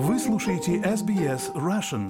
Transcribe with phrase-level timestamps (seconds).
[0.00, 2.06] Вы слушаете SBS Russian.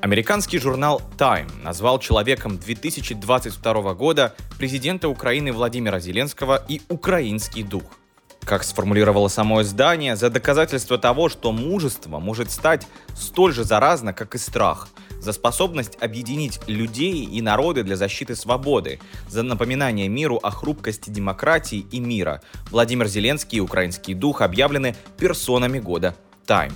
[0.00, 7.98] Американский журнал Time назвал человеком 2022 года президента Украины Владимира Зеленского и «украинский дух».
[8.46, 14.34] Как сформулировало само издание, за доказательство того, что мужество может стать столь же заразно, как
[14.34, 14.88] и страх,
[15.24, 21.86] за способность объединить людей и народы для защиты свободы, за напоминание миру о хрупкости демократии
[21.90, 26.14] и мира, Владимир Зеленский и украинский дух объявлены персонами года
[26.46, 26.72] Time.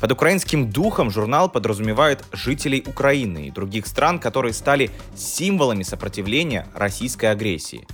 [0.00, 7.26] Под украинским духом журнал подразумевает жителей Украины и других стран, которые стали символами сопротивления российской
[7.26, 7.86] агрессии.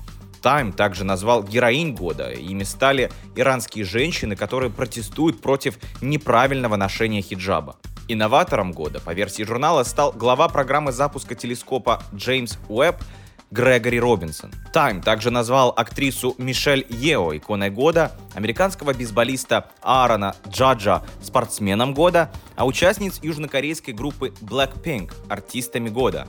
[0.42, 2.30] Time также назвал героинь года.
[2.30, 7.76] Ими стали иранские женщины, которые протестуют против неправильного ношения хиджаба.
[8.08, 12.96] Инноватором года, по версии журнала, стал глава программы запуска телескопа Джеймс Уэбб
[13.52, 14.50] Грегори Робинсон.
[14.74, 22.66] Time также назвал актрису Мишель Ео иконой года, американского бейсболиста Аарона Джаджа спортсменом года, а
[22.66, 26.26] участниц южнокорейской группы Blackpink артистами года.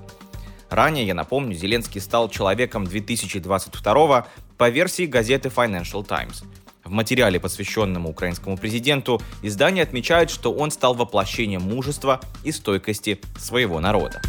[0.73, 6.43] Ранее, я напомню, Зеленский стал человеком 2022 по версии газеты Financial Times.
[6.83, 13.79] В материале, посвященном украинскому президенту, издание отмечает, что он стал воплощением мужества и стойкости своего
[13.79, 14.19] народа.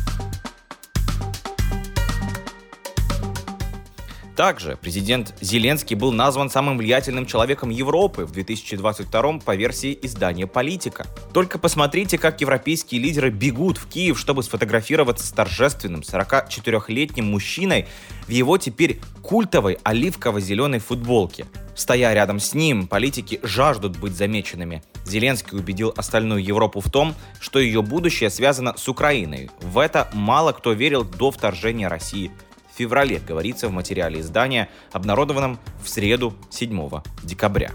[4.37, 11.07] Также президент Зеленский был назван самым влиятельным человеком Европы в 2022 по версии издания «Политика».
[11.33, 17.87] Только посмотрите, как европейские лидеры бегут в Киев, чтобы сфотографироваться с торжественным 44-летним мужчиной
[18.27, 21.47] в его теперь культовой оливково-зеленой футболке.
[21.77, 24.83] Стоя рядом с ним, политики жаждут быть замеченными.
[25.05, 29.51] Зеленский убедил остальную Европу в том, что ее будущее связано с Украиной.
[29.61, 32.31] В это мало кто верил до вторжения России
[32.75, 36.91] в феврале, говорится в материале издания, обнародованном в среду 7
[37.23, 37.71] декабря.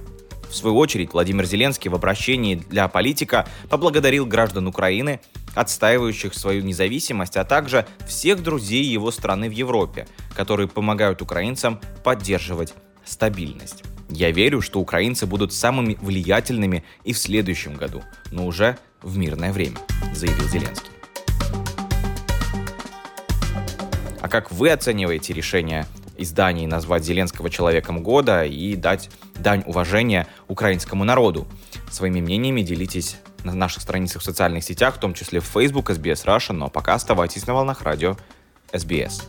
[0.49, 5.21] В свою очередь, Владимир Зеленский в обращении для политика поблагодарил граждан Украины,
[5.55, 12.73] отстаивающих свою независимость, а также всех друзей его страны в Европе, которые помогают украинцам поддерживать
[13.05, 13.83] стабильность.
[14.09, 18.01] Я верю, что украинцы будут самыми влиятельными и в следующем году,
[18.31, 19.77] но уже в мирное время,
[20.13, 20.88] заявил Зеленский.
[24.29, 31.03] А как вы оцениваете решение изданий назвать Зеленского человеком года и дать дань уважения украинскому
[31.03, 31.47] народу?
[31.89, 36.25] Своими мнениями делитесь на наших страницах в социальных сетях, в том числе в Facebook SBS
[36.25, 38.17] Russia, но пока оставайтесь на волнах радио
[38.71, 39.23] SBS.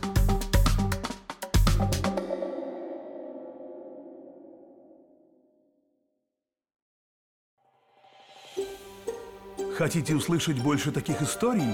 [9.75, 11.73] Хотите услышать больше таких историй?